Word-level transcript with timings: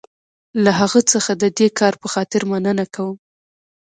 له 0.63 0.71
هغه 0.79 0.99
څخه 1.11 1.31
د 1.41 1.43
دې 1.57 1.67
کار 1.79 1.93
په 2.01 2.07
خاطر 2.13 2.41
مننه 2.51 2.85
کوم. 2.95 3.15